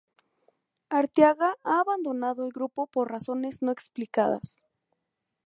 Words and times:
Arteaga 0.89 1.57
ha 1.63 1.79
abandonado 1.81 2.43
el 2.43 2.51
grupo 2.51 2.87
por 2.87 3.11
razones 3.11 3.61
no 3.61 3.71
explicadas. 3.71 4.63